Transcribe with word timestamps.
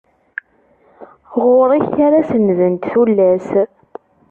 Ɣur-k 1.35 1.93
ara 2.05 2.21
sendent 2.29 2.85
tullas. 2.91 3.47